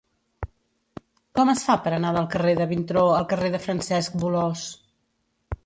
[1.39, 4.67] Com es fa per anar del carrer de Vintró al carrer de Francesc Bolòs?